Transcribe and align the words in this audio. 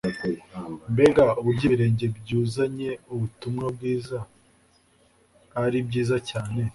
mbega 0.91 1.25
uburyo 1.39 1.63
ibirenge 1.67 2.05
byuzanye 2.17 2.89
ubutumwa 3.13 3.65
bwiza 3.75 4.17
ari 5.63 5.79
byiza 5.87 6.17
cyane 6.29 6.61